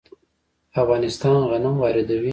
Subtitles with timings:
[0.81, 2.29] افغانستان غنم واردوي.